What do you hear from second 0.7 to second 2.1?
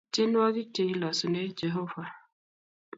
che kilosune jehova